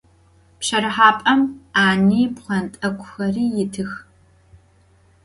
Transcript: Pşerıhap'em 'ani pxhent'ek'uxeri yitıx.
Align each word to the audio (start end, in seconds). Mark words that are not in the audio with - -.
Pşerıhap'em 0.59 1.41
'ani 1.73 2.21
pxhent'ek'uxeri 2.35 3.45
yitıx. 3.55 3.91